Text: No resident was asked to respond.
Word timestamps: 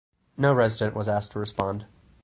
No 0.35 0.51
resident 0.55 0.95
was 0.95 1.07
asked 1.07 1.33
to 1.33 1.39
respond. 1.39 1.85